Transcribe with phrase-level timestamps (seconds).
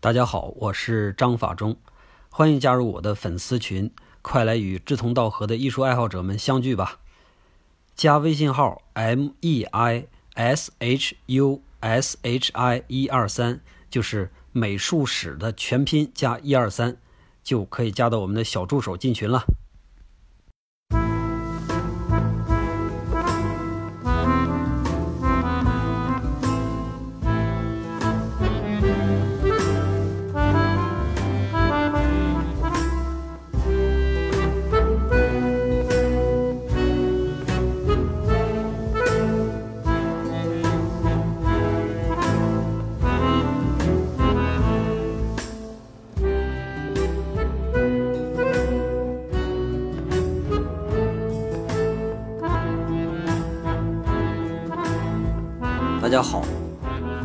[0.00, 1.76] 大家好，我是张法中，
[2.30, 3.90] 欢迎加入我的粉丝群，
[4.22, 7.00] 快来与志同道合的艺术爱好者们相聚吧！
[7.96, 16.96] 加微信号 m e i s h u s h i 一二三，就是美术史的全拼加一二三，
[17.42, 19.42] 就可以加到我们的小助手进群了。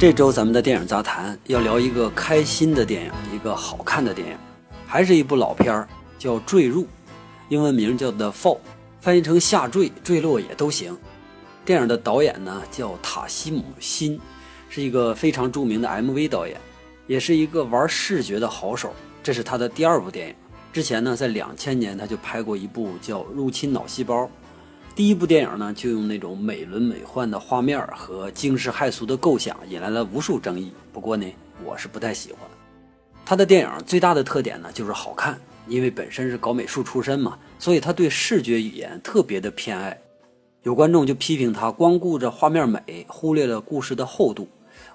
[0.04, 4.38] 这周咱们的电影杂谈要聊一个开心的电影，一个好看的电影，
[4.86, 5.88] 还是一部老片儿，
[6.20, 6.82] 叫《坠入》，
[7.48, 8.56] 英文名叫《The Fall》，
[9.00, 10.94] 翻译成下坠、坠落也都行。
[11.64, 14.20] 电影的导演呢叫塔西姆·辛，
[14.68, 16.58] 是一个非常著名的 MV 导演，
[17.08, 18.94] 也是一个玩视觉的好手。
[19.24, 20.36] 这是他的第二部电影，
[20.74, 24.24] 之前呢在两千年他就拍过一部叫《入侵脑细胞》。
[24.96, 30.72] 第一部电影呢，就用那种美轮美奂的画面和惊世骇俗的构想，引来了无数争议。
[30.92, 31.26] 不过呢，
[31.66, 32.42] 我是不太喜欢。
[33.26, 35.36] 他的电影最大的特点呢，就是好看，
[35.68, 40.00] 因为本身是搞美术出身嘛，所以他对视觉语言特别的偏爱。
[40.62, 44.48] 有观众就批评他光顾着画面美，忽略了故事的厚度。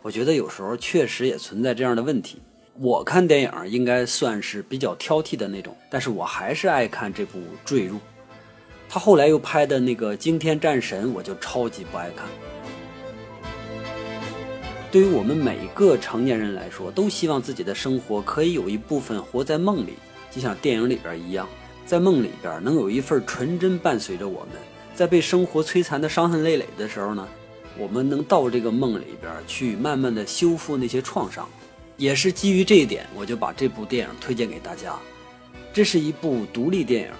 [0.03, 2.39] 我觉得有时候确实也存在这样的问题。
[2.79, 7.97] 我看电影应该算是比较挑剔的那种，但是我还是爱看这部《坠入》。
[8.89, 12.27] 他后来又拍的那个《惊天战神》，我就超级不爱看。
[14.91, 19.93] 对于我们每个成年人来说，都希望自己的生活可以有一部分活在梦里，
[20.31, 21.47] 就像电影里边一样，
[21.85, 24.57] 在梦里边能有一份纯真伴随着我们，
[24.95, 27.29] 在被生活摧残的伤痕累累的时候呢，
[27.77, 31.47] 我们能到这个梦里边去慢慢的修复那些创伤。
[31.99, 34.95] 也是基于这一点，我就把这部电影推荐给大家。
[35.75, 37.11] 这是一部独立电影。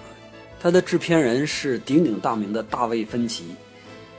[0.61, 3.55] 他的制片人是鼎鼎大名的大卫芬奇。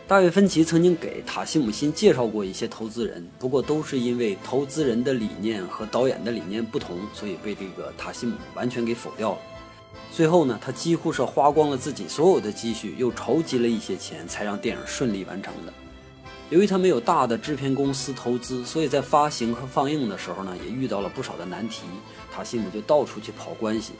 [0.09, 9.39] 大卫芬奇曾经给塔西姆辛介绍过一些投资人，不过都是因为投资人的理念和导演的理念不同，所以被这个塔西姆完全给否掉了。
[10.11, 15.72] 最后呢，他几乎是花光了自己所有的积蓄，又筹集了一些钱，才让电影顺利完成的。
[16.49, 21.83] 由于他没有大的制片公司投资，所以在发行和放映的时候呢，也遇到了不少的难题。
[22.33, 23.93] 塔西姆就到处去跑关系。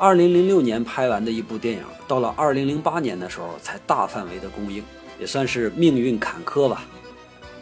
[0.00, 4.80] 二零零六年拍完的一部电影，到了二零零八年的时候才大范围的公映，
[5.18, 6.86] 也算是命运坎坷吧。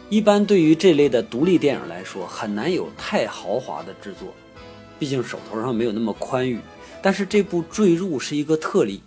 [0.07, 4.27] 一般对于这类的独立电影来说，很难有太豪华的制作，
[4.99, 6.59] 毕竟手头上没有那么宽裕。
[7.01, 9.01] 但是这部《坠入》是一个特例，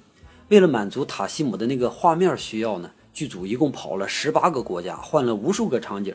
[0.48, 6.12] 为了满足塔西姆的那个画面需要呢，剧组一共跑了十八个国家，换了无数个场景。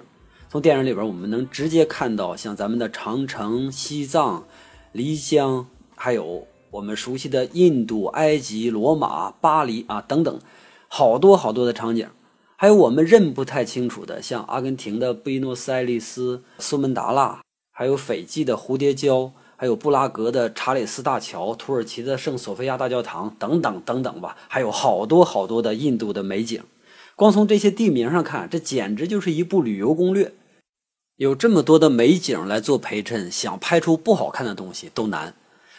[0.49, 4.45] 从电影里边，我们能直接看到像咱们的长城、西藏、
[4.93, 5.65] 漓江，
[5.95, 6.45] 还有。
[6.75, 10.39] 我们熟悉的印度、埃及、罗马、巴黎啊等等，
[10.87, 12.09] 好多好多的场景，
[12.57, 17.41] 还有我们认不太清楚的，像阿根廷的布宜诺斯艾利斯、苏门答腊，
[17.71, 26.61] 还有斐济的蝴蝶礁，还有布拉格的查理斯大桥、土耳其的圣索菲亚大教堂等等等等吧，还有好多好多的印度的美景。
[27.15, 30.33] 光从这些地名上看，这简直就是一部旅游攻略。
[31.15, 35.33] 有这么多的美景来做陪衬，想拍出不好看的东西都难。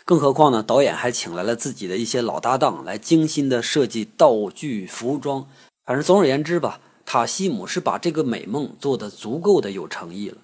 [0.07, 0.63] 更何况呢？
[0.63, 5.49] 导演还请来了自己的一些老搭档来精心的设计道具、服装。
[5.85, 10.39] 反正总而言之吧，塔西姆是把这个美梦做得足够的有诚意了。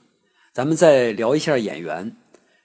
[0.53, 2.17] 咱们再聊一下演员。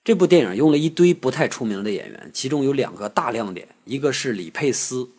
[0.03, 5.09] 这部电影用了一堆不太出名的演员，其中有两个大亮点，一个是李佩斯，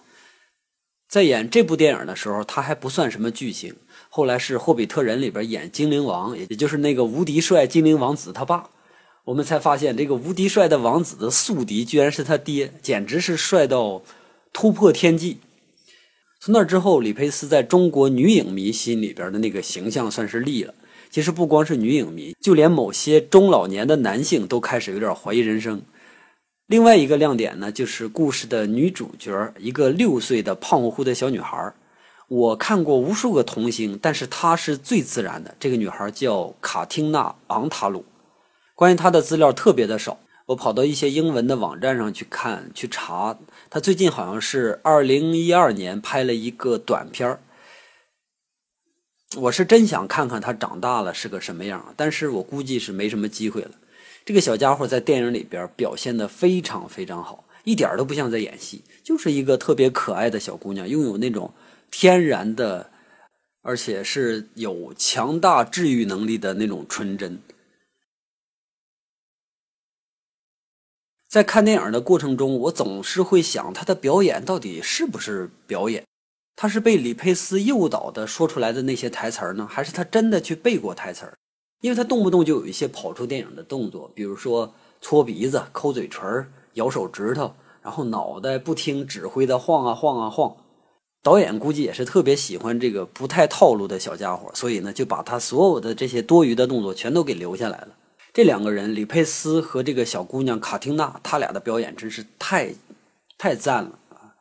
[1.08, 3.76] 在演这部电影的时候，他还不算什么巨星，
[4.08, 8.70] 后来是《霍比特人》里边演精灵王，也就是那个无敌帅精灵王子他爸。
[9.28, 14.00] 我们才发现，这个无敌帅的王子的宿敌居然是他爹，简直是帅到
[14.54, 15.36] 突破天际。
[16.40, 20.72] 从那之后，李佩斯在中国女影迷心里边的那个形象算是立了。
[21.10, 25.82] 其实不光是女影迷，就连某些中老年的男性都开始有点怀疑人生。
[26.66, 31.74] 另外一个亮点呢，就是故事的女主角，一个六岁的胖乎乎的小女孩。
[32.28, 35.54] 我看过无数个童星，但是她是最自然的。
[35.60, 38.02] 这个女孩叫卡汀娜·昂塔鲁。
[38.78, 43.36] 关于他的资料特别的少，我跑到一些英文的网站上去看去查。
[43.68, 47.40] 他最近好像是二零一二年拍了一个短片儿，
[49.34, 53.72] 我是真想看看他长大了是个什么样，但是我估计是没什么机会了。
[54.24, 61.52] 这个小家伙在电影里边表现的非常非常好，一点都不像在演戏，就是一个特别可爱的小姑娘，拥有那种
[61.90, 62.88] 天然的，
[63.62, 67.40] 而且是有强大治愈能力的那种纯真。
[71.28, 76.02] 在看电影的过程中，我总是会想，他的表演到底是不是表演？
[76.56, 81.34] 他是被李佩斯诱导的说出来的那些台词呢，还是他真的去背过台词儿？
[81.82, 84.72] 因为他动不动就有一些跑出电影的动作，比如说
[85.02, 87.52] 搓鼻子、抠嘴唇、咬手指头，
[87.82, 90.56] 然后脑袋不听指挥的晃啊晃啊晃。
[91.22, 97.88] 导演估计也是特别喜欢这个不太套路的小家伙，所以呢，就把他所有的这些多余的动作全都给留下来了。
[98.38, 102.72] 这两个人，李佩斯和这个小姑娘卡汀娜，他俩的表演真是太，
[103.36, 104.38] 太赞了啊！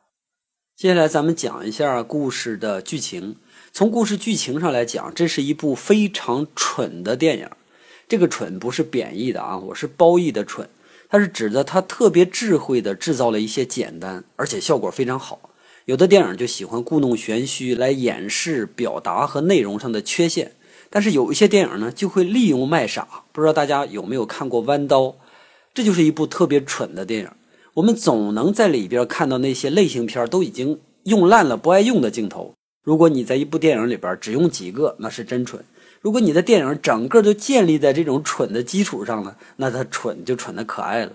[0.75, 3.37] 接下来咱们讲一下故事的剧情。
[3.73, 7.49] 从故事剧情上来讲，这是一部非常蠢的电影。
[8.07, 10.69] 这个“蠢”不是贬义的啊，我是褒义的“蠢”，
[11.09, 15.49] 它是指的他特别智慧的制造了一些简单而且效果非常好。
[15.85, 20.51] 有的电影就喜欢故弄玄虚来掩饰表达和内容上的缺陷。
[20.89, 23.07] 但是有一些电影呢，就会利用卖傻。
[23.31, 25.03] 不知道大家有没有看过《弯刀》，
[25.73, 27.29] 这就是一部特别蠢的电影。
[27.75, 32.53] 我们总能在里边看到那些类型片都已经用烂了、不爱用的镜头。
[32.83, 35.59] 如果你在一部电影里边只用几个，那是真蠢；
[36.01, 41.11] 如果你的电影整个都建立在这种蠢的基础上呢，那它蠢就蠢的可爱了。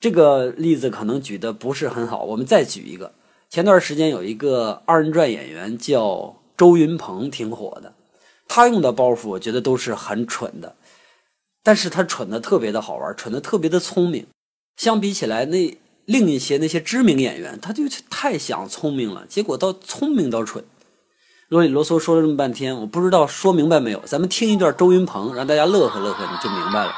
[0.00, 3.12] 这个例子可能举的不是很好，我们再举一个。
[3.48, 7.94] 前段时间有一个二人转演员叫周云鹏，挺火的。
[8.46, 10.76] 他用的包袱，我觉得都是很蠢的，
[11.62, 14.26] 但是他蠢的特别的好玩，蠢的特别的聪明。
[14.76, 20.64] 相比起来，那另一些那些知名演员，他就太想聪明了，结果到聪明到蠢。
[21.48, 24.00] 啰里啰嗦说了这么半天，我不知道说明白没有？
[24.06, 26.92] 咱们听一段周云鹏，让大家乐呵乐呵，你就明白了。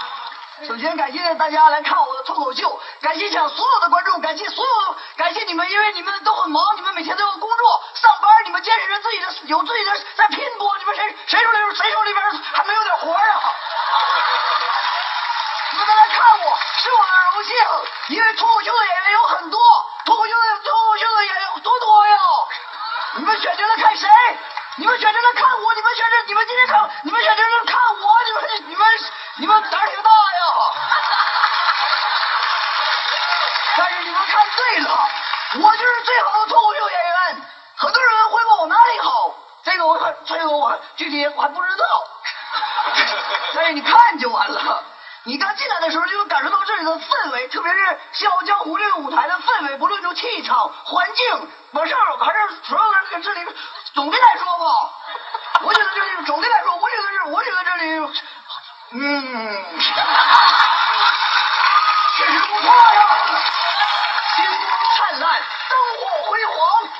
[0.64, 12.24] 首先感谢大家来看我的脱口秀，感谢场所有的观众，感谢所有，感谢你们，因为你们都很忙，你们每天都要工作上班，你们坚持着自己的有自己的在拼搏，你们谁谁手里谁手里边
[12.54, 13.52] 还没有点活啊？
[15.72, 19.60] 你们来看我是我的荣幸，因为脱口秀的演员有很多，
[20.06, 22.16] 脱口秀的脱口秀的演员多多呀，
[23.16, 24.08] 你们选择了看谁？
[24.78, 28.86] 你们选择了看我，你们选择你们今天看，你们选择了看我，你们你们
[29.38, 30.16] 你们胆儿挺大呀。
[33.78, 35.08] 但是你们看对了，
[35.62, 37.42] 我就是最好的脱口秀演员。
[37.76, 39.34] 很多人会问我哪里好，
[39.64, 41.84] 这个我还这个我还具体我还不知道。
[43.54, 44.84] 但是你看就完了。
[45.26, 47.80] 你刚进来的时候就能感受到这里的氛围，特别是
[48.12, 53.40] 《笑傲江湖》这个舞台的氛围，不论就气场、环境，完事儿还是所有人跟这里。
[53.92, 54.64] 总的来说吧，
[55.62, 57.98] 我觉得这里总的来说，我觉得是，我觉得这里，
[58.92, 59.64] 嗯，
[62.16, 63.02] 确实不错呀。
[64.36, 66.54] 星光灿烂，灯火辉煌。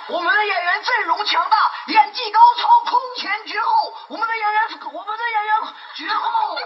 [0.09, 1.57] 我们的演员阵容强大，
[1.87, 3.95] 演技高超，空前绝后。
[4.09, 4.63] 我们的演员，
[4.93, 5.55] 我们的演员
[5.95, 6.59] 绝后。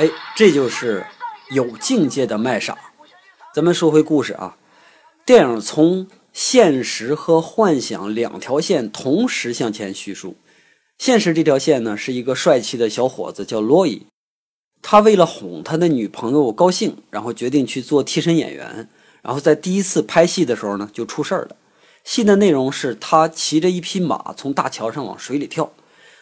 [0.00, 1.04] 哎，这就是
[1.50, 2.74] 有境界的卖傻。
[3.54, 4.56] 咱们说回故事啊，
[5.26, 10.36] 电影从现实和幻想两条线同时向前叙述。
[10.96, 14.06] 现实这条线呢，是一个帅气的小伙子叫罗伊。
[14.80, 18.88] 他为了哄他的女朋友高兴，然后决定去做替身演员。
[19.20, 21.56] 然后在第一次拍戏的时候呢，就出事儿了。
[22.04, 25.70] 戏的内容是他骑着一匹马从大桥上往水里跳。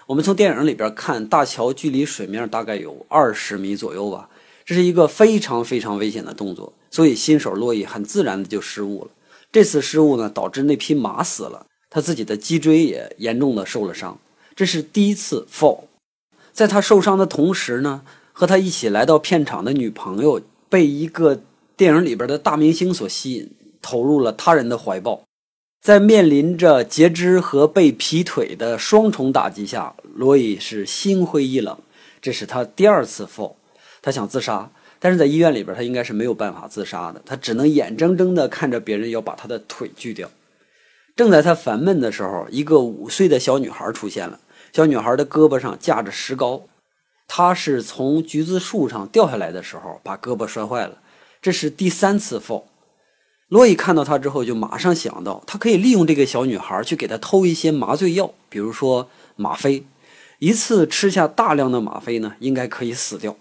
[0.09, 4.31] 我们从电影里边看，大桥距离水面大概有二十米左右吧。
[4.65, 9.11] 这是一个非常非常危险的动作，所以新手洛伊很自然的就失误了。
[9.53, 14.19] 这次失误呢，导致那匹马死了，他自己的脊椎也严重的受了伤。
[14.57, 15.81] 这是第一次 fall。
[16.55, 18.03] 在他受伤的同时呢。
[18.33, 21.41] 和他一起来到片场的女朋友被一个
[21.77, 23.51] 电影里边的大明星所吸引，
[23.83, 25.23] 投入了他人的怀抱。
[25.89, 31.79] 在面临着截肢和被劈腿的双重打击下，罗伊是心灰意冷。
[32.21, 33.55] 这是他第二次 fall，
[34.03, 40.29] 他想自杀，但是在医院里边他应该是没有办法自杀的，他只能眼睁睁地看着别人要把他的腿锯掉。
[41.17, 44.39] 正在他烦闷的时候，一个五岁的小女孩出现了，
[44.75, 46.65] 小女孩的胳膊上架着石膏。
[47.27, 50.99] 他是从橘子树上掉下来的时候，把胳膊摔坏了。
[51.41, 52.65] 这是第三次 fall。
[53.49, 59.85] 罗伊看到他之后，就马上想到，他可以利用这个小女孩去给他偷一些麻醉药，比如说吗啡。
[60.39, 63.35] 一次吃下大量的吗啡呢，应该可以死掉。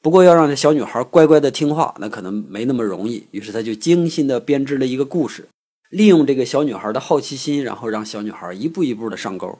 [0.00, 3.26] 不过要让这小女孩乖乖的听话，那可能没那么容易。
[3.32, 5.48] 于是他就精心的编织了一个故事，
[5.90, 9.58] 利用这个小女孩的好奇心，然后让小女孩一步一步的上钩。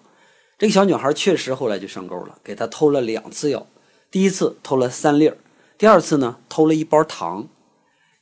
[0.57, 3.67] 这个小女孩确实后来就上钩了，给他偷了两次药。
[4.13, 5.37] 第一次偷了三粒儿，
[5.77, 7.49] 第二次呢偷了一包糖。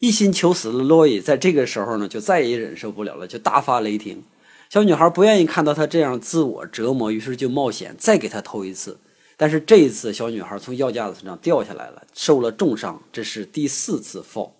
[0.00, 4.25] 一心求死的洛伊在这个时候呢，就再也忍受不了了，就大发雷霆。
[4.71, 8.99] 小女孩不愿意看到他这样自我折磨，于是就冒险再给他偷一次。
[9.37, 14.52] 但是这一次，小女孩从药架子上掉下来了，受了重伤，这是第四次 fall。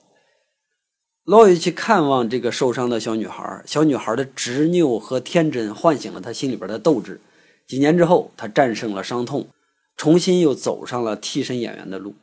[1.25, 7.19] 洛伊去看望这个受伤的小女孩，小女孩的执拗和天真唤醒了他心里边的斗志。
[7.67, 9.49] 几年之后，他战胜了伤痛，
[9.97, 12.15] 重新又走上了替身演员的路。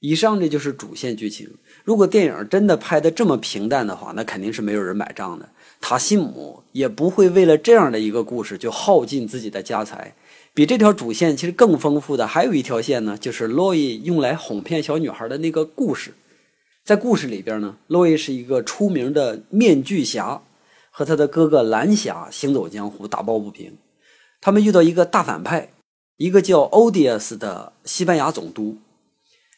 [0.00, 1.56] 以上这就是主线剧情。
[1.84, 5.48] 如果电影真的拍的这么平淡的话，那肯定是没有人买账的。
[5.80, 10.14] 塔西姆也不会为了这样的一个故事就耗尽自己的家财。
[10.54, 16.12] 比这条主线其实更丰富的还有一条线呢，就是洛伊用来哄骗小女孩的那个故事。
[16.84, 20.42] 在故事里边呢，洛伊是一个出名的面具侠，
[20.90, 23.76] 和他的哥哥蓝侠行走江湖，打抱不平。
[24.40, 25.70] 他们遇到一个大反派，
[26.16, 28.76] 一个叫欧迪亚斯的西班牙总督。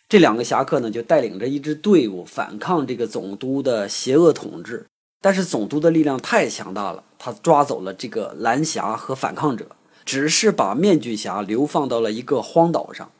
[0.08, 4.86] 这两个侠客呢，就带领着一支队伍反抗这个总督的邪恶统治。
[5.20, 9.66] 但是总督的力量太强大了，他抓走了这个蓝侠和反抗者，
[10.04, 13.10] 只是把面具侠流放到了一个荒岛上。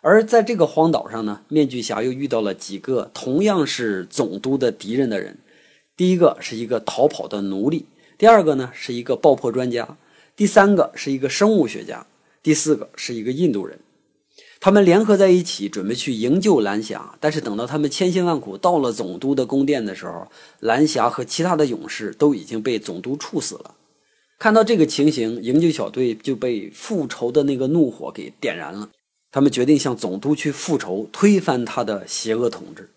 [0.00, 5.38] 而在这个荒岛上呢，面具侠又遇到了几个同样是总督的敌人的人。
[5.96, 7.86] 第一个是一个逃跑的奴隶，
[8.18, 9.96] 第二个呢是一个爆破专家，
[10.34, 12.04] 第三个是一个生物学家，
[12.42, 13.78] 第四个是一个印度人。
[14.64, 17.16] 他们联合在一起，准备去营救蓝霞。
[17.18, 20.28] 但是等到他们千辛万苦到了总督的宫殿的时候，
[20.60, 23.74] 蓝霞和其他的勇士都已经被总督处死了。
[24.38, 28.88] 看到这个情形，营救小队就被复仇的那个怒火给点燃了。
[29.32, 32.88] 他们决定向总督去复仇，推翻他的邪恶统治。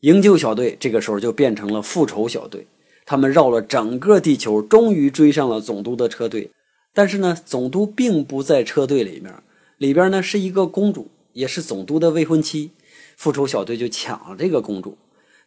[0.00, 2.66] 营救小队这个时候就变成了复仇小队。
[3.04, 6.50] 他们绕了整个地球，终于追上了总督的车队。
[6.94, 9.30] 但是呢，总督并不在车队里面。
[9.82, 12.70] 里边呢是一个公主，也是总督的未婚妻。
[13.16, 14.96] 复仇小队就抢了这个公主。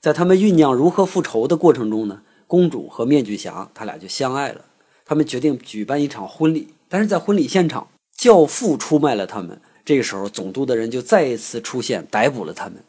[0.01, 4.65] 在他们酝酿如何复仇的过程中呢，公主和面具侠他俩就相爱了。
[5.05, 7.87] 他们决定举办一场婚礼，但是在婚礼现场，
[8.17, 9.61] 教父出卖了他们。
[9.85, 12.83] 这个时候，总督的人就再一次出现，逮捕了他们。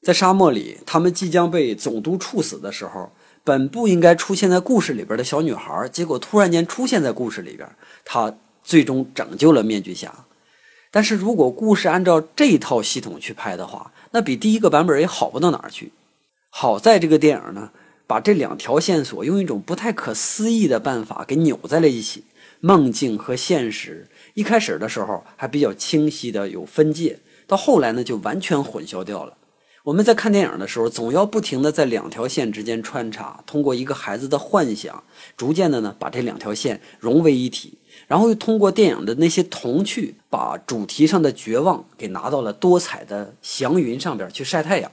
[0.00, 3.10] 在沙漠里，他们即将被总督处死的时候，
[3.44, 7.68] 本不应该出现在故事里边的小女孩，结果突然间出现在故事里边，
[8.06, 10.24] 她最终拯救了面具侠。
[10.92, 15.90] 但是如果故事按照这套系统去拍的话，那比第一个版本也好不到哪儿去。
[16.50, 17.70] 好在这个电影呢，
[18.06, 22.24] 把这两条线索用一种不太可思议的办法给扭在了一起。
[22.60, 29.38] 梦境和现实一开始的时候还比较清晰的有分界，到后来呢就完全混淆掉了。
[29.84, 35.02] 我们在看电影的时候，总要不停的在两条线之间穿插，通过一个孩子的幻想，
[35.36, 37.78] 逐渐的呢把这两条线融为一体。
[38.12, 44.92] 然后又通过电影的那些童趣，把主题上的绝望给拿到了多彩的祥云上边去晒太阳。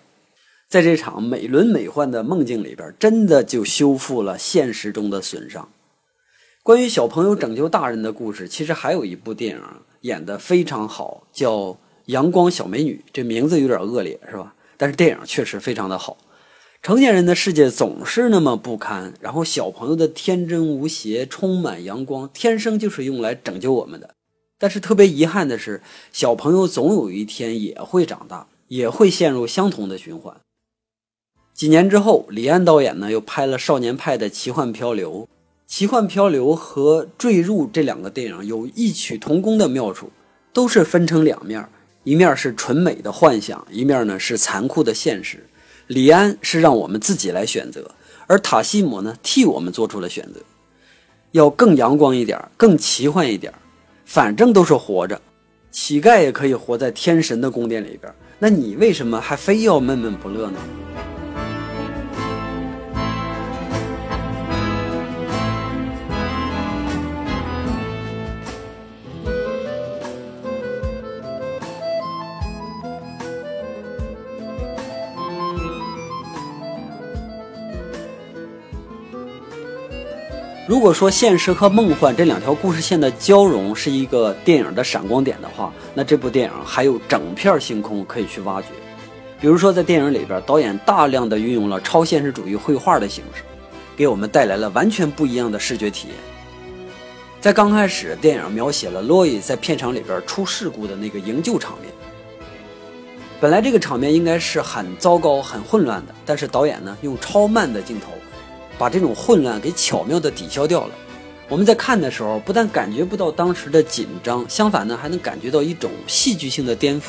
[0.70, 5.68] 在这场美轮美奂的梦境里边，真的就修复了现实中的损伤。
[6.64, 9.62] 关于小朋友拯救大人的故事，其实还有一部电影
[10.04, 11.52] 演得非常好，叫
[12.06, 13.04] 《阳光小美女》。
[13.12, 14.56] 这名字有点恶劣，是吧？
[14.78, 16.16] 但是电影确实非常的好。
[16.82, 24.16] 成年人的世界总是那么不堪，然后小朋友的天真无邪、充满阳光，天生就是用来拯救我们的。
[24.58, 25.82] 但是特别遗憾的是，
[26.14, 30.38] 小朋友总有一天也会长大，也会陷入相同的循环。
[31.54, 35.22] 几年之后，李安导演呢又拍了《少年派的奇幻漂流》。
[35.68, 40.10] 《奇幻漂流》和《坠入》这两个电影有异曲同工的妙处，
[40.54, 41.68] 都是分成两面，
[42.06, 45.46] 一面是纯美的幻想，一面呢是残酷的现实。
[45.90, 47.90] 李安是让我们自己来选择，
[48.28, 50.40] 而塔西姆呢替我们做出了选择，
[51.32, 53.52] 要更阳光一点，更奇幻一点，
[54.06, 55.20] 反正都是活着，
[55.72, 60.60] 乞丐也可以活在天神的宫殿里边，那你为什么还非要闷闷不乐呢？
[80.70, 88.68] 如果说现实和梦幻这两条故事线的交融是一个电影的闪光点的话，那这部电影还有整片星空可以去挖掘。
[89.42, 93.42] 比如说，在电影里边，导演大量的运用了超现实主义绘画的形式，
[93.98, 96.16] 给我们带来了完全不一样的视觉体验。
[97.42, 101.92] 在刚开始，电影描写了洛伊在片场里边出事故的那个营救场面。
[103.42, 108.12] 本来这个场面应该是很糟糕、很混乱的，但是导演呢用超慢的镜头。
[108.80, 110.96] 把这种混乱给巧妙地抵消掉了，
[111.50, 117.08] 我们在看的时候，不但感觉不到当时的紧张，相反呢，还能感觉到一种戏剧性的颠覆。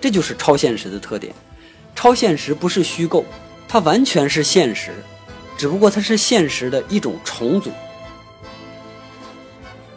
[0.00, 1.32] 这就是超现实的特点。
[1.94, 3.24] 超现实不是虚构，
[3.68, 4.90] 它完全是现实，
[5.56, 7.70] 只不过它是现实的一种重组。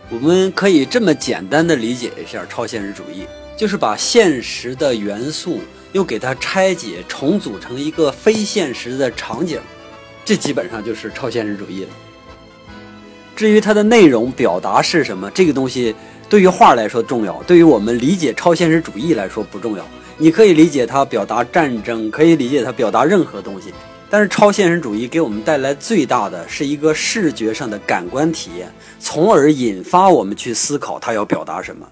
[0.10, 3.26] 我们可以这么简单的理解一下超现实主义，
[3.58, 5.60] 就是把现实的元素
[5.92, 9.60] 又给它拆解重组成一个非现实的场景，
[10.28, 11.90] 这基本上就是超现实主义了。
[13.34, 15.96] 至于它的内容表达是什么，这个东西
[16.28, 19.88] 对于画来说重要，对于我们理解超现实主义来说不重要。
[20.18, 23.74] 你可以理解它表达战争，可以理解它表达任何东西，
[24.10, 28.70] 但是超现实主义给我们带来最大的是一个视觉上的感官体验，
[29.00, 31.88] 从而引发我们去思考它要表达什么。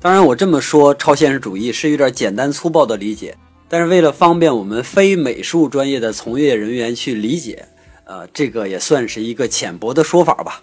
[0.00, 3.36] 当然，我这么说超现实主义是有点简单粗暴的理解，
[3.68, 7.66] 但是为了方便我们非美术专业的从业人员去理解。
[8.06, 10.62] 呃，这个也算是一个浅薄的说法吧。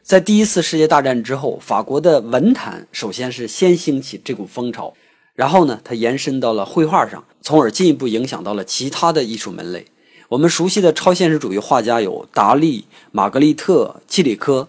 [0.00, 4.94] 在第一次世界大战之后，法国的文坛首先是先兴起这股风潮，
[5.34, 9.86] 然后呢，它延伸到了绘画上，从而进一步影响到了其他的艺术门类。
[10.28, 14.68] 我们熟悉的超现实主义画家有达利、玛格丽特、契里科。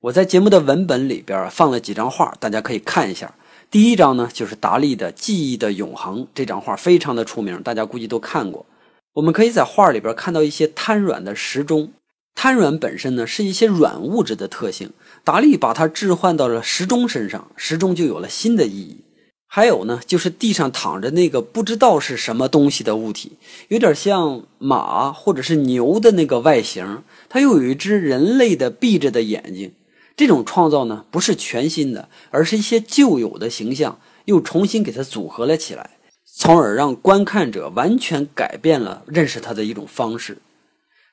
[0.00, 3.32] 我在节目的文本里边放了几张画，大家可以看一下。
[3.70, 8.64] 第一张呢，就是达利的《记忆的永恒》，这张画非常的出名，大家估计都看过。
[9.12, 11.90] 我们可以在画里边看到一些瘫软的时钟，
[12.34, 14.92] 瘫软本身呢是一些软物质的特性。
[15.22, 19.04] 达利把它置换到了时钟身上，时钟就有了新的意义。
[19.46, 23.32] 还有呢，就是地上躺着那个不知道是什么东西的物体，
[23.68, 29.72] 有点像马或者是牛的那个外形，它又有一只人类的闭着的眼睛。
[30.18, 35.90] 这种创造呢不是全新的，而是一些旧有的形象又重新给它组合了起来。
[36.24, 40.38] 从而让观看者完全改变了认识它的一种方式。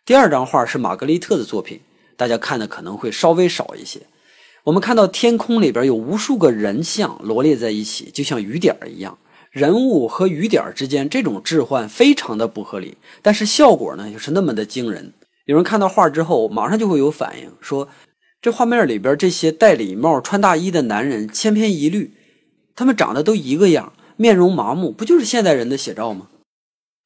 [0.03, 1.81] 第二张画是玛格丽特的作品，
[2.17, 4.01] 大家看的可能会稍微少一些。
[4.63, 9.19] 我们看到天空里边有无数个人像罗列在一起，就像雨点一样。
[9.51, 15.13] 人物和雨点之间这种置换非常的不合理，但是效果呢又是那么的惊人。
[15.45, 17.87] 有人看到画之后，马上就会有反应，说
[18.45, 22.13] 这画面里边这些戴礼帽、穿大衣的男人千篇一律，
[22.75, 23.91] 他们长得都一个样。
[24.17, 26.27] 面容麻木，不就是现代人的写照吗？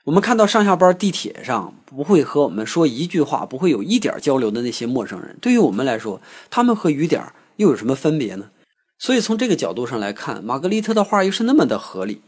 [0.03, 7.23] 我们看到上下班地铁上不会和我们说一句话，不会有一点交流的那些陌生人，对于我们来说，他们和雨点
[7.55, 8.49] 又有什么分别呢？
[8.97, 12.19] 所以从这个角度上来看，玛格丽特的画又是那么的合理。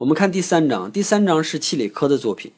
[0.00, 2.52] 我们看第三章，第三章是契里科的作品，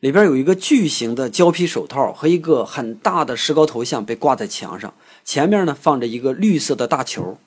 [0.00, 4.92] 里边有一个巨型的胶皮手套和一个很大的石膏头像被挂在墙上，
[5.24, 7.38] 前面呢放着一个绿色的大球。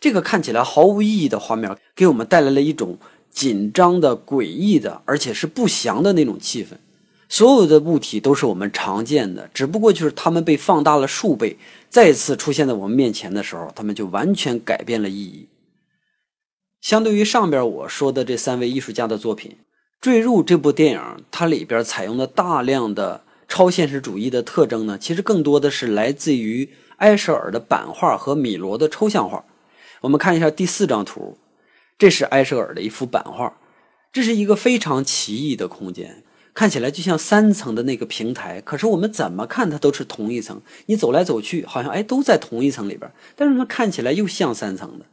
[0.00, 2.98] 这个看起来毫无意义的画面，给我们带来了一种
[3.30, 6.68] 紧张的、诡异的，而且是不祥的那种气氛。
[7.28, 11.58] 所有的物体都是我们常见的，只不过就是它们被放大了数倍，
[11.88, 15.46] 再次出现在我们面前的时候，它们就完全改变了意义。
[16.80, 19.52] 相对于上边我说的这三位艺术家的作品，
[20.00, 29.44] 《坠入》这部电影，它里边采用了大量的超现实主义的特征呢，其实更多的是来自于埃舍尔的版画和米罗的抽象画。
[30.00, 31.36] 我们看一下第四张图，
[31.98, 33.54] 这是埃舍尔的一幅版画，
[34.10, 45.04] 这是一个非常奇异的空间，看起来就像三层的那个平台，可是我们怎么看它都是同一层，你走来走去好像哎都在同一层里边，但是它看起来又像三层的。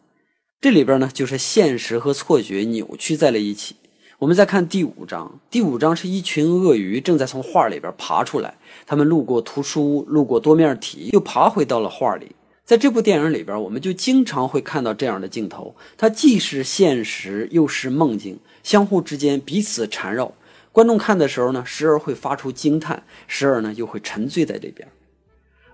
[0.61, 3.75] 这里边呢就是现实和错觉扭曲在了一起。
[4.19, 12.35] 我们再看第五章，第五章是一群鳄鱼正在从画里边爬出来，他们路过图书，路过多面体，又爬回到了画里。
[12.65, 20.33] 在这部电影里边，我们就经常会看到这样的镜头，它既是现实又是梦境，相互之间彼此缠绕。
[20.71, 24.87] 观众看的时候呢，时而会发出惊叹，时而呢又会沉醉在这边。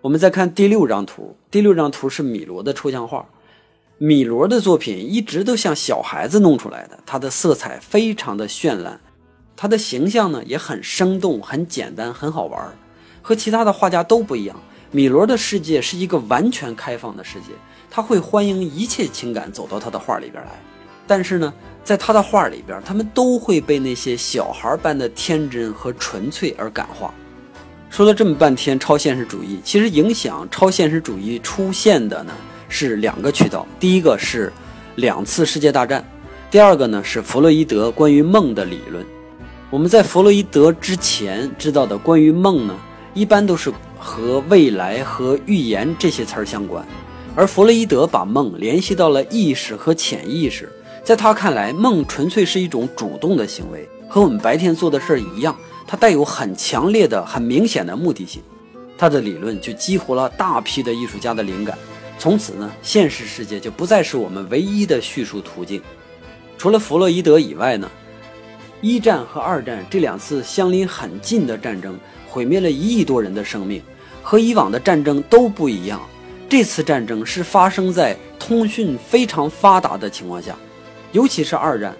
[0.01, 3.25] 我们再看第六张图，第六张图是米罗的抽象画。
[3.97, 8.99] 米罗的作品一直都像小孩子弄出来的，他的色彩非常的绚烂，
[9.55, 12.75] 他的形象呢也很生动、很简单、很好玩，
[13.21, 14.55] 和其他的画家都不一样。
[14.91, 17.53] 米罗的世界是一个完全开放的世界，
[17.89, 20.51] 他会欢迎一切情感走到他的画里边来。
[21.07, 21.53] 但是呢，
[21.83, 27.13] 在他的画里边，他们都会被那些小孩般的天真和纯粹而感化。
[27.89, 32.33] 说了这么半天超现实主义，其实影响超现实主义出现的呢
[32.69, 34.51] 是两个渠道，第一个是
[34.95, 36.03] 两次世界大战，
[36.49, 39.05] 第二个呢是弗洛伊德关于梦的理论。
[39.69, 42.75] 我们在弗洛伊德之前知道的关于梦呢，
[43.13, 43.73] 一般都是。
[44.05, 46.85] 和未来和预言这些词儿相关，
[47.37, 50.69] 而弗洛伊德把梦联系到了意识和潜意识，
[51.05, 55.55] 在他看来，梦纯粹是一种主动的行为，和我们白天做的事儿一样，
[55.87, 58.41] 它带有很强烈的、很明显的目的性。
[58.97, 61.77] 他的理论就激活了大批的艺术家的灵感。
[62.23, 65.81] 从此呢，现实世界就不再是我们唯一的叙述途径。
[66.57, 67.91] 除了弗洛伊德以外呢，
[68.79, 73.83] 一战和二战这两次相邻很近的战争，毁灭了一亿多人的生命，
[74.21, 76.01] 和以往的战争都不一样。
[76.47, 80.55] 这次战争是发生在通讯非常发达的情况下，
[81.11, 81.93] 尤其是二战，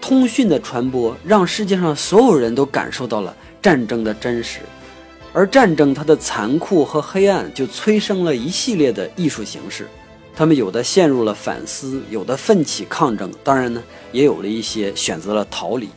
[0.00, 4.60] 通讯的传播让世界上所有人都感受到了战争的真实。
[5.32, 9.88] 而战争它的残酷和黑暗，就催生了一系列的艺术形式。
[10.34, 15.88] 他们有的陷入了反思，有的奋起抗争，当然呢，也有了一些选择了逃离。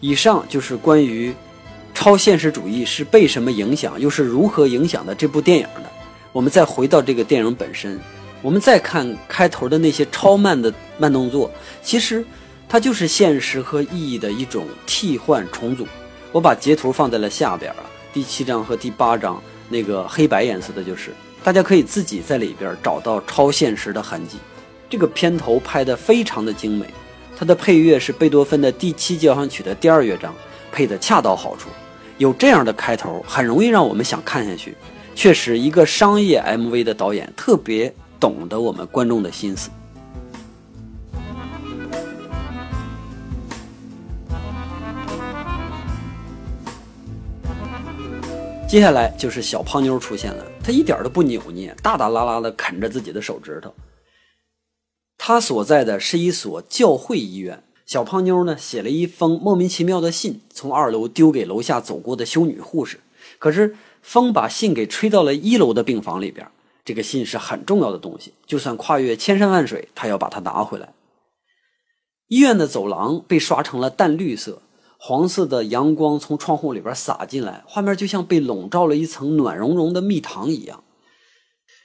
[0.00, 1.34] 以上就是关于
[1.92, 5.90] 超现实主义是被什么影响，又是如何影响的这部电影的。
[6.32, 8.00] 我们再回到这个电影本身，
[8.40, 11.50] 我们再看开头的那些超慢的慢动作，
[11.82, 12.24] 其实
[12.68, 15.86] 它就是现实和意义的一种替换重组。
[16.30, 17.84] 我把截图放在了下边啊。
[18.12, 24.36] 第七章和第八章那个黑白颜色的，就是大家可以自己在里边找到超现实的痕迹。
[24.90, 26.86] 这个片头拍的非常的精美，
[27.34, 30.34] 它的配乐是贝多芬的第七交响曲的第二乐章，
[30.70, 31.70] 配的恰到好处。
[32.18, 34.76] 有这样的开头，很容易让我们想看下去。
[35.14, 39.70] 确实，一个商业 MV 的导演特别懂得我们观众的心思。
[48.72, 53.74] 接下来就是小胖妞出现了，她一点都不扭捏，大大拉拉的啃着自己的手指头。
[55.18, 57.62] 她所在的是一所教会医院。
[57.84, 63.00] 小胖妞呢，写了一封莫名其妙的信，从二楼丢给楼下走过的修女护士。
[63.38, 66.48] 可是风把信给吹到了一楼的病房里边。
[66.82, 70.94] 这个信是很重要的东西，就算跨越千山万水，他要把它拿回来。
[72.28, 74.62] 医院的走廊被刷成了淡绿色。
[75.04, 80.84] 黄色的阳光从窗户里边洒进来，画面就像被笼罩了一层暖融融的蜜糖一样。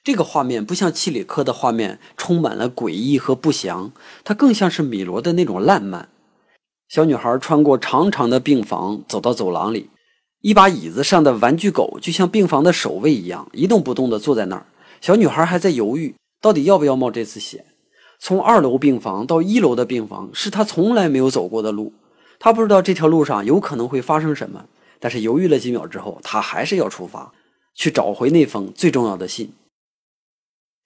[0.03, 3.91] 这个画面不像契里克的画面，充满了诡异和不祥，
[4.23, 6.09] 它更像是米罗的那种烂漫。
[6.87, 9.89] 小女孩穿过长长的病房，走到走廊里，
[10.41, 14.67] 一把椅子上的玩具狗就像病房的守卫一样，一动不动地坐在那儿。
[15.01, 17.65] 小女孩还在犹豫，到底要不要冒这次险。
[18.19, 21.93] 从二楼病房到一楼的病房，是她从来没有走过的路。
[22.39, 24.65] 他不知道这条路上有可能会发生什么，
[24.99, 27.31] 但是犹豫了几秒之后，他还是要出发，
[27.73, 29.53] 去找回那封最重要的信。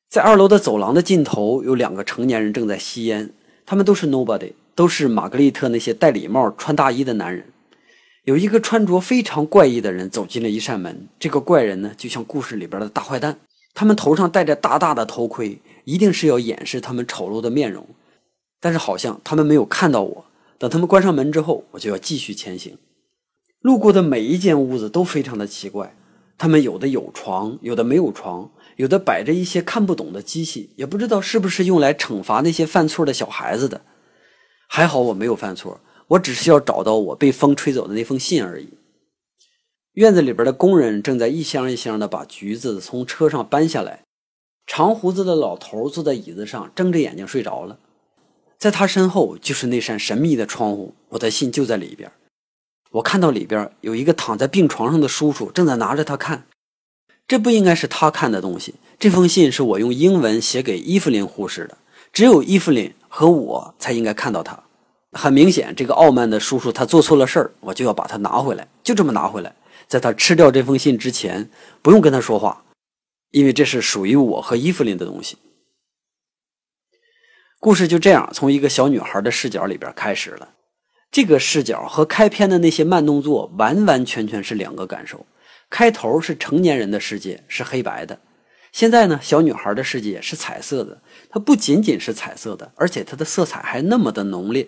[0.09, 3.33] 在二楼的走廊的尽头，有两个成年人正在吸烟，
[3.65, 7.45] 他们都是 nobody，都是玛格丽特那些戴礼帽、穿大衣的男人。
[8.25, 13.39] 有一个穿着非常怪异的人走进了一扇门，这个怪人呢，就像故事里边的大坏蛋，
[13.73, 17.87] 他们头上戴着大大的头盔，一定是要掩饰他们丑陋的面容。
[18.59, 20.25] 但是好像他们没有看到我。
[20.61, 22.77] 等他们关上门之后，我就要继续前行。
[23.61, 25.97] 路过的每一间屋子都非常的奇怪，
[26.37, 33.81] 他们有的有床，有的没有床，有的摆着一些看不懂的机器，也不知道是不是用来惩罚那些犯错的小孩子的。
[34.67, 38.69] 还好我没有犯错，我只是要找到我被风吹走的那封信而已。
[39.93, 44.03] 院子里边的工人正在一箱一箱的把橘子从车上搬下来，
[44.67, 47.79] 长胡子的老头坐在椅子上，睁着眼睛睡着了。
[48.61, 52.11] 在他身后就是那扇神秘的窗户，我的信就在里边。
[52.91, 56.45] 我看到里边有一个躺在病床上的叔叔正在拿着它看，
[57.27, 58.75] 这不应该是他看的东西。
[58.99, 61.75] 这封信是我用英文写给伊芙琳护士的，
[62.13, 64.61] 只有伊芙琳和我才应该看到它。
[65.13, 69.55] 很明显，这个傲慢的叔叔他做错了事儿，我就要把它拿回来，就这么拿回来。
[69.87, 71.49] 在他吃掉这封信之前，
[71.81, 72.63] 不用跟他说话，
[73.31, 75.35] 因为这是属于我和伊芙琳的东西。
[77.61, 80.49] 故事就这样从一个小女孩的视角里边开始了。
[81.11, 85.27] 这个视角和开篇的那些慢动作完完全全是两个感受。
[85.69, 88.15] 开头是成年人的世界，是黑白的；
[88.71, 91.03] 现在呢，小女孩的世界是彩色的。
[91.29, 94.67] 它不仅仅是彩色的，而且它的色彩还那么的浓烈。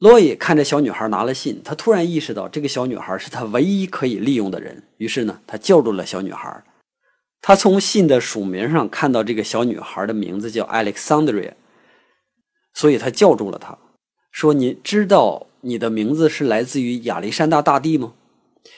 [0.00, 4.82] 罗伊看着小女孩拿了信，他突然意识到这个小女孩是他唯一可以利用的人。
[4.96, 6.64] 于是呢，他叫住了小女孩。
[7.40, 11.52] 他从信的署名上看到这个小女孩的名字叫 Alexandria。
[12.74, 13.76] 所以他叫住了他，
[14.30, 18.12] 说：“你知道你的名字是来自于亚历山大大帝吗？”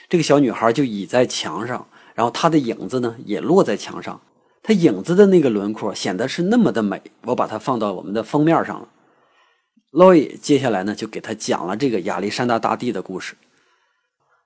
[0.09, 4.21] 这个小女孩就倚在墙上，然后她的影子呢也落在墙上，
[4.63, 7.01] 她影子的那个轮廓显得是那么的美。
[7.27, 8.89] 我把它放到我们的封面上了。
[9.91, 13.35] 洛伊接下来呢就给他讲了这个亚历山大大帝的故事。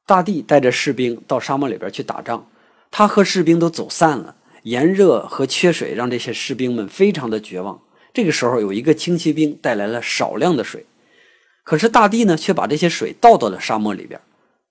[0.05, 2.47] 大帝带着士兵到沙漠里边去打仗，
[2.91, 7.81] 他和士兵都走散了，炎热和缺水让这些士兵们非常的绝望。
[8.17, 10.87] 这个时候，有一个轻骑兵带来了少量的水，
[11.63, 14.19] 可是大地呢却把这些水倒到了沙漠里边。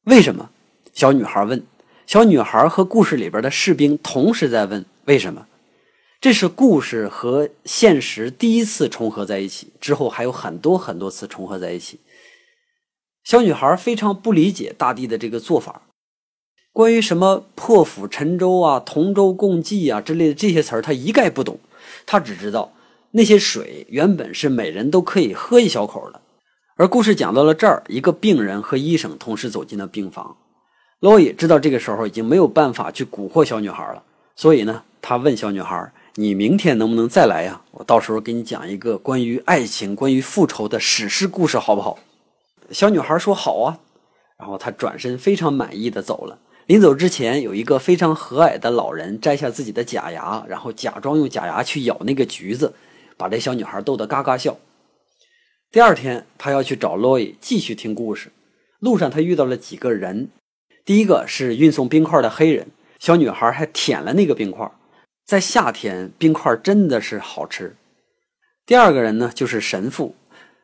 [0.05, 0.49] 为什么？
[0.93, 1.63] 小女孩问。
[2.08, 5.45] 小女孩和故事里边的士兵同时在问为什么。
[6.19, 11.99] 这是故事和现实第一次重合在一起，之后还有很多很多次重合在一起。
[13.23, 15.84] 小女孩非常不理解大帝的这个做法。
[16.73, 21.60] 关于什么破釜沉舟啊、同舟共济啊之类的这些词儿，她一概不懂。
[22.08, 22.73] 她只知道
[23.17, 26.19] 那些水原本是每人都可以喝一小口的。
[26.75, 30.36] 而故事讲到了这儿，一个病人和医生同时走进了病房。
[30.99, 34.04] 罗伊知道这个时候已经没有办法去蛊惑小女孩了，
[34.36, 37.62] 所以呢，他问小女孩：“你明天能不能再来呀？
[37.71, 41.97] 我到时候给你讲一个关于爱情、关于复仇的史诗故事，好不好？”
[42.71, 43.80] 小女孩说：“好啊。”
[44.38, 46.38] 然后她转身非常满意的走了。
[46.65, 52.73] 临走之前，有一个非常和蔼的老人摘下自己的假牙，然后假装用假牙去咬那个橘子，
[53.17, 54.58] 把这小女孩逗得嘎嘎笑。
[55.71, 58.32] 第二天，他要去找洛伊继续听故事。
[58.80, 60.30] 路上，他遇到了几个人。
[60.86, 62.67] 第一个是运送冰块的黑人，
[62.99, 64.71] 小女孩还舔了那个冰块。
[65.25, 67.75] 在夏天，冰块真的是好吃。
[68.65, 70.15] 第二个人呢，就是神父。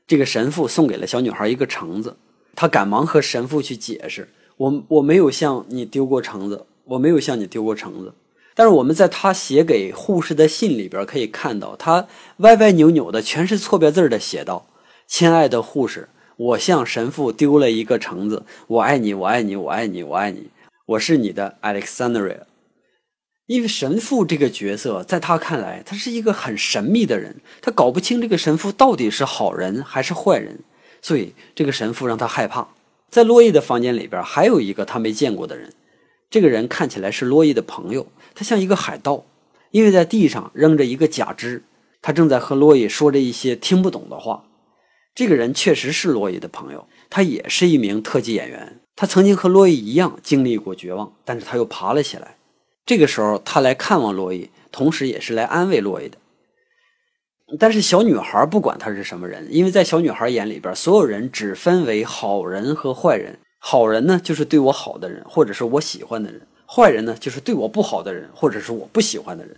[0.06, 2.16] 这个神父送给了小女孩一个橙子，
[2.56, 8.14] 他赶忙和神父去解释：“我我没有向你丢过橙子，我没有向你丢过橙子。”
[8.62, 12.06] 但是我们在他写给护士的信里边可以看到，他
[12.38, 14.68] 歪歪扭扭的，全是错别字的写道
[15.10, 20.52] ：“亲爱的护士，我向神父丢了一个橙子，我爱你，我爱你，我爱你，我爱你，
[20.86, 22.42] 我是你的 Alexandria。”
[23.50, 30.60] 因为神父这个角色，在他看来，他是一个很神秘的人，他搞不清这个神父到底是好人还是坏人，
[31.02, 32.68] 所以这个神父让他害怕。
[33.10, 35.74] 在洛伊的房间里边，还有一个他没见过的人，
[36.30, 39.26] 这个人看起来是洛伊的朋友，他像一个海盗，
[39.72, 41.64] 因为在地上扔着一个假肢，
[42.02, 44.44] 他正在和洛伊说着一些听不懂的话。
[45.14, 52.38] 这个人确实是洛伊的朋友，他也是一名特技演员，他曾经和洛伊一样经历过绝望，但是他又爬了起来。
[52.86, 56.18] 这个时候，他来看望洛伊，同时也是来安慰洛伊的。
[57.60, 63.40] 但是小女孩不管他是什么人，因为在小女孩眼里边，所有人只分为好人和坏人。
[63.60, 66.40] 好人呢，就是对我好的人，或者是我喜欢的人；
[66.74, 69.54] 坏人呢，就是对我不好的人，或者是我不喜欢的人。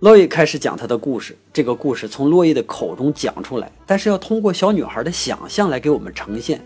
[0.00, 6.60] 洛伊开始讲他的故事，这个故事从洛伊的口中讲出来，但是要通过小女孩的想象来给我们呈现。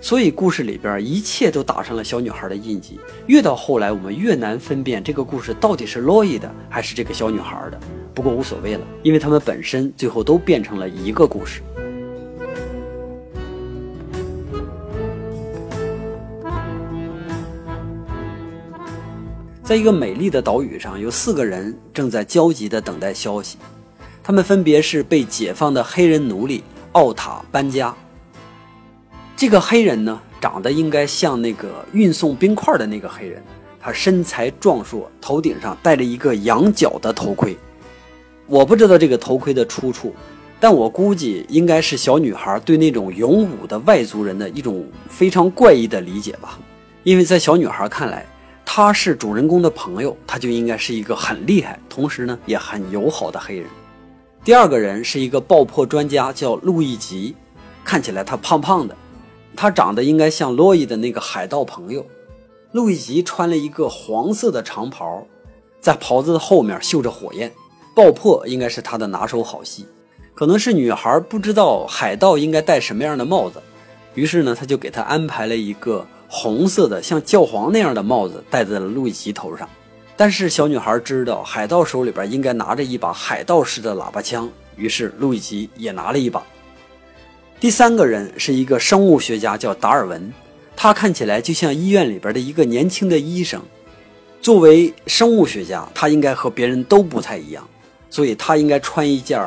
[0.00, 2.98] 所以故事里边一切都打上了小女孩的印记。
[3.28, 7.78] 越到后来，我们越难分辨这个故事到底是洛伊的还是这个小女孩的。
[8.12, 11.62] 不过无所谓了，因为他们本身最后都变成了一个故事。
[19.72, 23.56] 在一个美丽的岛屿上，有四个人正在焦急地等待消息。
[24.22, 27.96] 他们分别是被解放的黑人奴隶奥塔班加。
[29.34, 33.42] 这个黑人呢，长得应该像那个运送冰块的那个黑人，
[33.80, 37.56] 他身材壮硕，头顶上戴着一个羊角的头盔。
[38.46, 40.14] 我不知道这个头盔的出处，
[40.60, 46.58] 但我估计应该是小女孩对那种勇武的外族人的一种非常怪异的理解吧。
[47.04, 48.26] 因为在小女孩看来，
[48.64, 53.66] 他是主人公的朋友，他就应该是一个很厉害，同时呢也很友好的黑人。
[54.44, 57.36] 第二个人是一个爆破专家，叫路易吉，
[57.84, 58.96] 看起来他胖胖的。
[59.54, 62.06] 他长得应该像洛伊的那个海盗朋友，
[62.72, 65.26] 路易吉穿了一个黄色的长袍，
[65.78, 67.52] 在袍子的后面绣着火焰。
[67.94, 69.86] 爆破应该是他的拿手好戏，
[70.34, 73.60] 可能是女孩不知道海盗应该戴什么样的帽子，
[74.14, 79.68] 于是呢，他就给他安排了一个红色的像教皇那样的帽子戴在了路易吉头上。
[80.16, 86.42] 但是小女孩知道海盗手里边应该拿着一把海盗式的喇叭枪，于是路易吉也拿了一把。
[87.60, 90.32] 第三个人是一个生物学家，叫达尔文。
[90.74, 93.60] 他看起来就像医院里边的一个年轻的医生。
[94.40, 97.68] 作为生物学家，他应该和别人都不太一样，
[98.08, 99.38] 所以他应该穿一件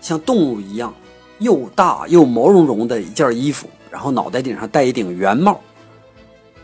[0.00, 0.94] 像动物一样
[1.40, 5.60] 又大又毛茸茸的一件衣服，然后脑袋顶上戴一顶圆帽。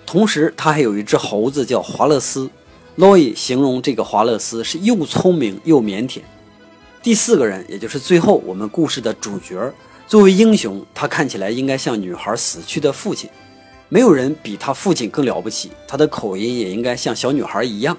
[0.06, 2.50] 同时，他还有一只猴子叫华勒斯。
[2.96, 6.20] 洛伊形容这个华勒斯是又聪明又腼腆。
[7.02, 9.72] 第四个人，也就是最后我们故事的主角。
[10.06, 13.28] 作为英雄，他看起来应该像女孩死去的父亲。
[13.88, 15.70] 没有人比他父亲更了不起。
[15.88, 17.96] 他的口音也应该像小女孩一样。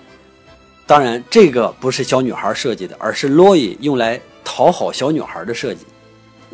[0.86, 5.82] 当然，这个不是小女孩设计的，而是洛伊用来讨好小女孩的设计。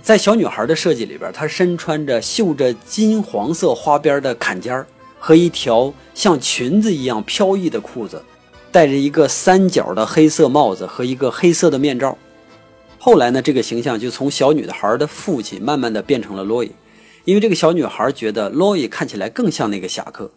[0.02, 4.88] 在小女孩的设计里边，她身穿着绣着金黄色花边的坎肩儿
[5.24, 8.24] 和一条像裙子一样飘逸的裤子，
[8.72, 12.18] 戴着一个三角的黑色帽子和一个黑色的面罩。
[12.98, 16.72] 后来呢，这个形象就从小女孩的父亲慢慢的变成了洛伊，
[17.24, 20.32] 因为这个小女孩觉得洛伊看起来更像那个侠客。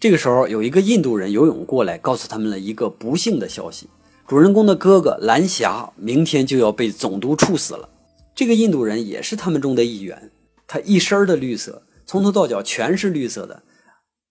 [0.00, 3.88] 这个时候，有一个印度人游泳过来，告诉他们了一个不幸的消息：
[4.26, 7.88] 主人公的哥哥蓝霞明天就要被总督处死了。
[8.34, 10.32] 这个印度人也是他们中的一员，
[10.66, 13.62] 他一身的绿色，从头到脚全是绿色的，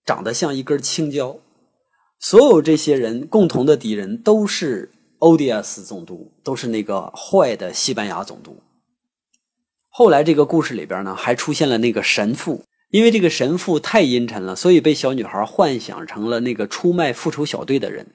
[0.04, 1.38] 长得像一根青椒。
[2.18, 8.62] 所有这些人共同的敌人都是欧迪亚斯总督，都是那个坏的西班牙总督。
[9.88, 18.06] 后来这个故事里边呢，还出现了那个神父，因为这个神父太阴沉了，所以被小女孩幻想成了那个出卖复仇小队的人。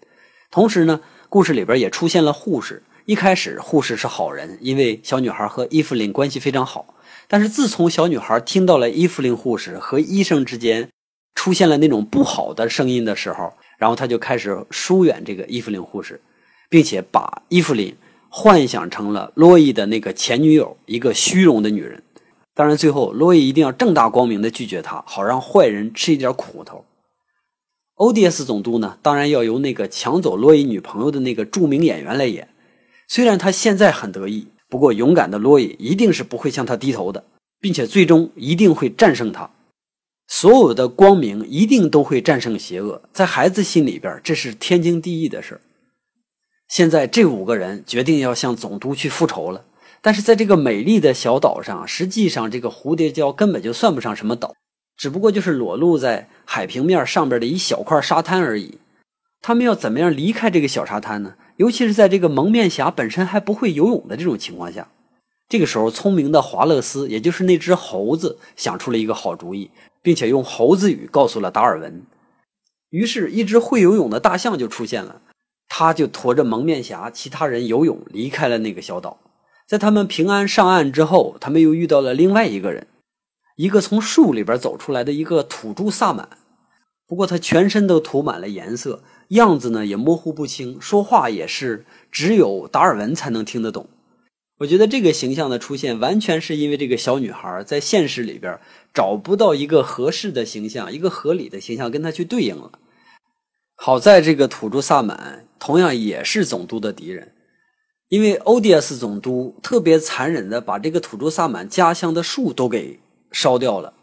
[0.51, 2.83] 同时呢，故事里边也出现了护士。
[3.05, 6.95] 一开始护士是好人，因为小女孩和伊芙琳关系非常好。
[7.27, 10.89] 但是自从小女孩听到了伊芙琳护士和医生之间
[11.39, 16.19] 出现了那种不好的声音的时候，然后他就开始疏远这个伊芙琳护士，
[16.69, 17.95] 并且把伊芙琳
[18.27, 22.03] 幻想成了洛伊的那个前女友，一个虚荣的女人。
[22.53, 26.83] 当然，最后洛伊一定要正大光明的拒绝她，好让坏人吃一点苦头。
[27.95, 32.49] 欧迪斯总督呢，当然要由那个抢走洛伊女朋友的那个著名演员来演。
[33.07, 37.23] 虽然他现在很得意，不过勇敢的洛伊一定是不会向他低头的，
[37.61, 39.49] 并且最终一定会战胜他。
[40.31, 45.59] 所有的光明一定都会战胜邪恶，在孩子心里边，这是天经地义的事
[46.67, 49.65] 现在这五个人决定要向总督去复仇了，
[50.01, 54.53] 但是在这个美丽的小岛上，实际上这个蝴蝶礁根本就算不上什么岛，
[54.95, 58.77] 只不过就是裸露在海平面上边的一小块沙滩而已。
[59.41, 61.33] 他们要怎么样离开这个小沙滩呢？
[61.57, 64.87] 尤其是在这个蒙面侠本身还不会游泳的这种情况下，
[65.49, 72.03] 这个时候，聪明的华勒斯，也就是那只猴子，想出了一个好主意，并且用猴子语告诉了达尔文。
[72.89, 75.21] 于是，一只会游泳的大象就出现了，
[75.67, 79.19] 他就驮着蒙面侠，其他人游泳离开了那个小岛。
[79.67, 82.87] 在他们平安上岸之后，他们又遇到了另外一个人，
[83.55, 86.27] 一个从树里边走出来的一个土著萨满。
[87.05, 89.03] 不过，他全身都涂满了颜色。
[89.29, 93.87] 样子呢也模糊不清，说话也是只有达尔文才能听得懂。
[94.59, 98.59] 我觉得这个形象的出现，完全是因为这个小女孩在现实里边
[98.93, 102.71] 找不到一个合适的形象，一个合理的形象跟她去对应了。
[103.75, 107.33] 好在这个土著萨满同样也是总督的敌人，
[108.09, 112.99] 因为欧迪斯总督特别残忍的把这个土著萨满家乡的树都给
[113.31, 113.93] 烧掉了，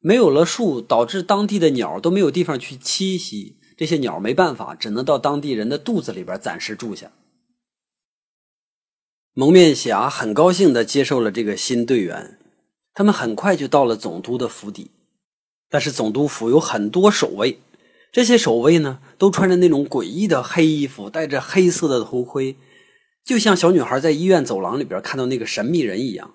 [0.00, 3.58] 没有了树，导致当地的鸟都没有地方去栖息。
[3.76, 7.10] 这些鸟没办法，只能到当地人的肚子里边暂时住下。
[9.36, 12.38] 蒙面侠很高兴地接受了这个新队员，
[12.94, 14.92] 他们很快就到了总督的府邸。
[15.68, 17.58] 但是总督府有很多守卫，
[18.12, 22.54] 这些守卫呢都穿着那种诡异的黑衣服，戴着黑色的头盔，
[23.24, 26.32] 就像小女孩在医院走廊里边看到那个神秘人一样。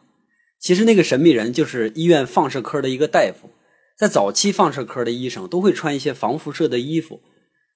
[0.59, 3.49] 其实那个神秘人就是医院放射科的一个大夫。
[3.97, 7.21] 在早期，放射科的医生都会穿一些防辐射的衣服，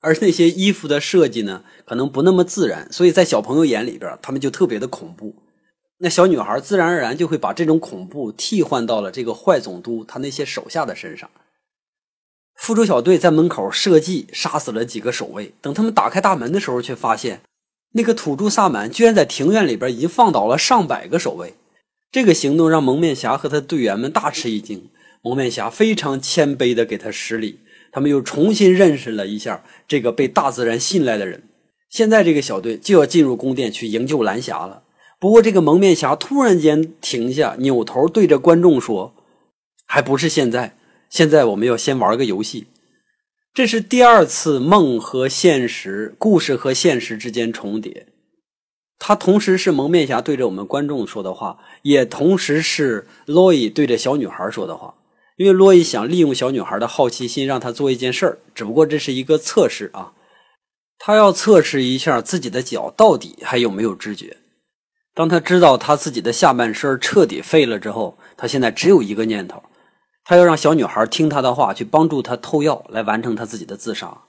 [0.03, 5.33] 而那些衣服的设计呢，可能不那么自然，所以在小朋友眼里边，他们就特别的恐怖。
[5.99, 11.29] 那小女孩自然而然就会把这种恐怖替换到了这个坏总督他那些手下的身上。
[12.55, 17.41] 复仇小队在门口设计杀死了几个守卫，等他们打开大门的时候，却发现
[17.93, 21.53] 那个土著萨满居然在庭院里边已经放倒了上百个守卫。
[22.11, 24.89] 这个行动让蒙面侠和他的队员们大吃一惊。
[25.21, 27.61] 蒙面侠非常谦卑地给他施礼，
[27.93, 31.43] 他们又重新认识了一下这个被大自然信赖的人。
[31.89, 34.81] 现在这个小队就要进入宫殿去营救蓝霞了。
[35.19, 39.13] 不过，这个蒙面侠突然间停下，扭头对着观众说
[39.87, 40.75] ：“还不是现在，
[41.09, 42.67] 现在我们要先玩个游戏。”
[43.53, 48.07] 这是第二次梦和现实、故事和现实之间重叠。
[48.97, 54.95] 他同时是蒙面侠对着我们观众说的话，也同时是洛伊对着小女孩说的话。
[55.37, 60.13] 因为洛伊想利用小女孩的好奇心，让她做一件事儿，只不过这是一个测试啊，
[60.99, 64.37] 他要测试一下自己的脚到底还有没有知觉。
[65.15, 69.61] 当他知道他自己的下半身彻底废了之后，他现在只有一个念头，
[70.23, 74.21] 他要让小女孩听他的话，去帮助他偷药，来完成他自己的自杀。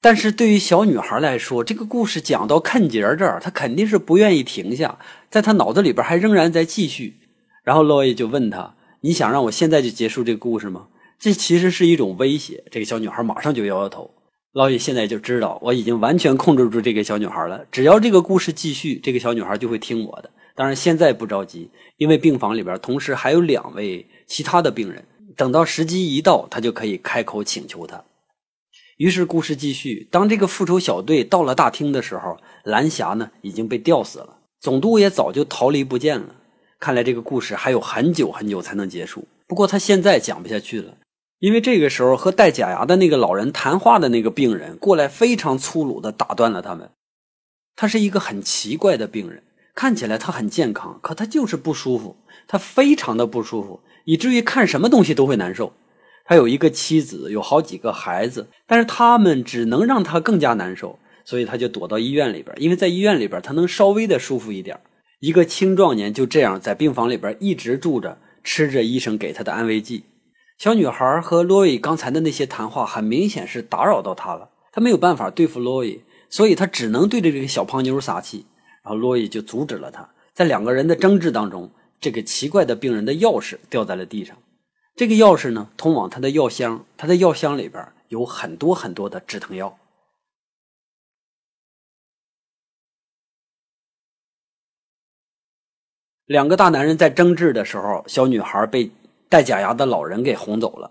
[0.00, 4.98] 但是对于小女孩来说，这个故事讲到坎节这儿，她肯定是不愿意停下，
[5.30, 7.20] 在她脑子里边还仍然在继续。
[7.62, 8.74] 然后洛伊就问他。
[9.02, 10.86] 你想让我现在就结束这个故事吗？
[11.18, 12.64] 这其实是一种威胁。
[12.70, 14.10] 这个小女孩马上就摇摇头。
[14.52, 17.64] 老李现在就知道我已经完全控制住这个小女孩了。
[17.72, 20.30] 只要这个故事继续，这个小女孩就会听我的。
[20.54, 25.04] 当然现在不着急，因为病房里边同时还有两位其他的病人。
[25.36, 28.04] 等到时机一到，他就可以开口请求他。
[28.98, 30.06] 于是故事继续。
[30.12, 36.36] 当这个复仇小队到了大厅的时候，蓝霞呢已经被吊死了，总督也早就逃离不见了。
[36.82, 39.28] 看来这个故事还有很久很久才能结束。
[39.46, 40.96] 不过他现在讲不下去了，
[41.38, 46.90] 因为这个时候和戴假牙的那个老人谈话的那个病人过来，非常粗鲁的打断了他们。
[47.76, 49.44] 他是一个很奇怪的病人，
[49.76, 52.16] 看起来他很健康，可他就是不舒服，
[52.48, 55.72] 他非常的不舒服，以至于看什么东西都会难受。
[56.24, 64.80] 他有一个妻子，有好几个孩子，但是他们只能让他更加难受，所以他就躲到医院里边，因为在医院里边他能稍微的舒服一点。
[65.22, 70.02] 一个青壮年就这样在病房里边一直住着，吃着医生给他的安慰剂。
[70.58, 74.50] 小女孩和洛伊刚才的那些谈话，很明显是打扰到他了。
[74.72, 78.46] 他没有办法对付洛伊，所以他只能对着这个小胖妞撒气。
[78.82, 80.08] 然后洛伊就阻止了他。
[80.34, 81.70] 在两个人的争执当中，
[82.00, 84.36] 这个奇怪的病人的钥匙掉在了地上。
[84.96, 86.84] 这个钥匙呢，通往他的药箱。
[86.96, 89.78] 他的药箱里边有很多很多的止疼药。
[96.32, 98.90] 两个大男人在争执的时候，小女孩被。
[99.28, 100.90] 戴假牙的老人给哄走了，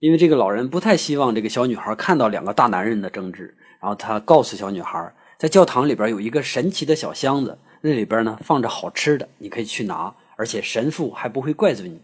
[0.00, 3.54] 因为这个老人不太希望这个小女孩看到两个大男人的争执。
[3.80, 12.00] 然后他告诉小女孩，在教堂里边有一个神奇的小箱子，那里边呢放着好吃的，你可以去拿，而且神父还不会怪罪你。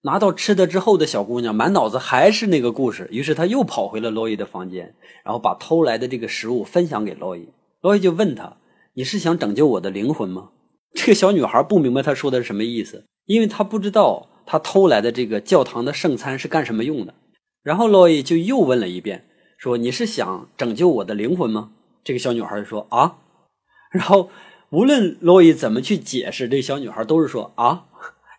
[0.00, 7.46] 拿到吃的之后的小姑娘满脑子还是那个故事，于是她又跑回了洛伊的房间，然后把偷来的这个食物分享给洛伊。
[7.82, 8.56] 洛伊就问他
[8.96, 10.48] ：“你是想拯救我的灵魂吗？”
[10.94, 14.26] 这个小女孩不明白他说的是什么意思，因为她不知道。
[14.46, 17.14] 他偷来的这个教堂的圣餐是干什么用的？
[17.62, 21.70] 然后洛伊就又问了一遍，说：“你是想拯救我的灵魂吗？”
[22.02, 23.18] 这个小女孩就说：“啊。
[23.92, 24.28] ”然后
[24.70, 27.84] 无论洛伊怎么去解释，这小女孩都是说：“啊。”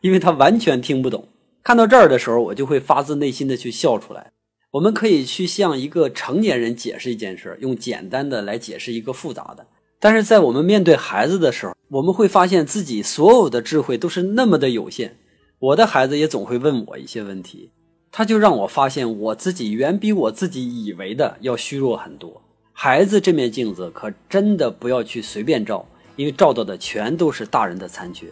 [0.02, 1.30] 因为她完全听不懂。
[1.64, 4.34] 看到这儿的时候，我就会发自内心的去笑出来。
[4.72, 9.68] 我们可以去向一个成年人解释一件事，用简单的来解释一个复杂的。
[10.04, 15.16] 但是在我们面对孩子的时候，我们会发现自己所有的智慧都是那么的有限。
[15.60, 17.70] 我的孩子也总会问我一些问题，
[18.12, 22.41] 他就让我发现我自己远比我自己以为的要虚弱很多。
[22.74, 25.86] 孩子这面镜子可真的不要去随便照，
[26.16, 28.26] 因为照到的全都是大人的残缺。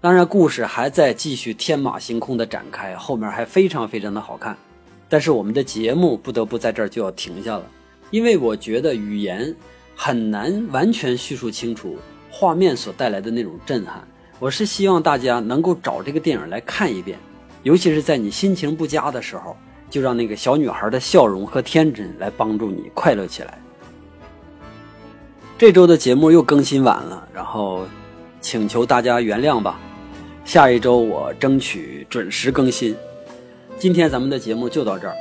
[0.00, 4.56] 当然，故事还在继续天马行空的展开，后面还非常非常的好看。
[5.08, 7.66] 但是我们的节目不得不在这儿就要停下了，
[8.12, 9.52] 因为我觉得语言
[9.94, 11.96] 很难完全叙述清楚
[12.30, 14.06] 画面所带来的那种震撼。
[14.38, 17.18] 我是希望大家能够找这个电影来看一遍，
[17.62, 19.56] 尤其是在你心情不佳的时候，
[19.88, 23.58] 就让那个小女孩的笑容和天真来帮助你快乐起来。
[25.56, 27.86] 这周的节目又更新晚了，然后
[28.40, 29.78] 请求大家原谅吧。
[30.44, 32.94] 下一周我争取准时更新。
[33.78, 35.14] 今天咱们的节目就到这儿，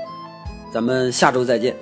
[0.72, 1.76] 咱们下周再见。